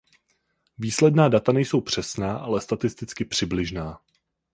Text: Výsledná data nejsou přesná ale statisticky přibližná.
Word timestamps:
Výsledná 0.77 1.29
data 1.29 1.51
nejsou 1.51 1.81
přesná 1.81 2.37
ale 2.37 2.61
statisticky 2.61 3.25
přibližná. 3.25 3.99